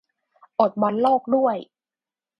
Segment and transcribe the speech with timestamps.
[0.59, 1.55] อดบอลโลกด้วย